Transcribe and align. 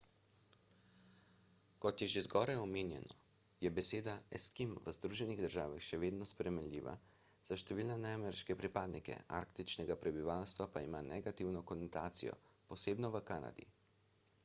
kot 1.83 2.01
je 2.03 2.05
že 2.11 2.21
zgoraj 2.27 2.55
omenjeno 2.61 3.17
je 3.65 3.71
beseda 3.79 4.13
eskim 4.39 4.71
v 4.87 4.93
združenih 4.95 5.41
državah 5.43 5.83
še 5.89 5.99
vedno 6.05 6.27
sprejemljiva 6.29 6.95
za 7.49 7.57
številne 7.63 7.97
neameriške 8.07 8.57
pripadnike 8.63 9.17
arktičnega 9.41 9.99
prebivalstva 10.05 10.67
pa 10.79 10.83
ima 10.87 11.03
negativno 11.11 11.61
konotacijo 11.73 12.33
posebno 12.73 13.13
v 13.17 13.23
kanadi 13.33 13.69